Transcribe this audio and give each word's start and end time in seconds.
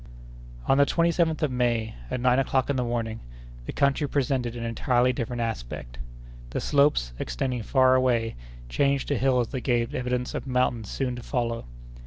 On 0.65 0.79
the 0.79 0.85
27th 0.87 1.43
of 1.43 1.51
May, 1.51 1.93
at 2.09 2.19
nine 2.19 2.39
o'clock 2.39 2.71
in 2.71 2.75
the 2.75 2.83
morning, 2.83 3.19
the 3.67 3.71
country 3.71 4.07
presented 4.09 4.55
an 4.55 4.63
entirely 4.63 5.13
different 5.13 5.43
aspect. 5.43 5.99
The 6.49 6.59
slopes, 6.59 7.13
extending 7.19 7.61
far 7.61 7.93
away, 7.93 8.33
changed 8.67 9.07
to 9.09 9.15
hills 9.19 9.49
that 9.49 9.61
gave 9.61 9.93
evidence 9.93 10.33
of 10.33 10.47
mountains 10.47 10.89
soon 10.89 11.15
to 11.17 11.21
follow. 11.21 11.65